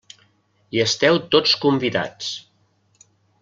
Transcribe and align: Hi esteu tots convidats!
Hi 0.75 0.81
esteu 0.83 1.21
tots 1.37 1.55
convidats! 1.67 2.33